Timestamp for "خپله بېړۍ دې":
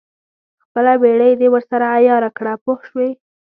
0.63-1.47